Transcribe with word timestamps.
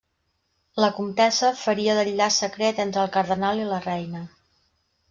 La 0.83 0.89
comtessa 0.99 1.51
faria 1.61 1.99
d'enllaç 2.01 2.41
secret 2.45 2.83
entre 2.87 3.05
el 3.07 3.13
cardenal 3.19 3.65
i 3.67 3.71
la 3.75 3.83
reina. 3.89 4.27